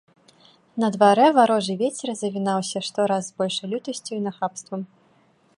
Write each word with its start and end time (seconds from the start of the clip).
На 0.83 0.87
дварэ 0.95 1.27
варожы 1.39 1.75
вецер 1.83 2.09
завінаўся 2.23 2.77
штораз 2.89 3.23
з 3.29 3.39
большай 3.43 3.67
лютасцю 3.75 4.11
і 4.21 4.23
нахабствам. 4.29 4.81